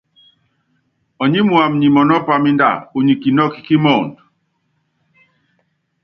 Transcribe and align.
Ɔními 1.21 1.51
wam 1.57 1.71
nyi 1.79 1.87
mɔnɔ́ 1.95 2.19
pámínda, 2.27 2.69
unyi 2.97 3.13
kinɔ́kɔ 3.21 3.59
kí 3.65 3.75
muundɔ. 3.83 4.21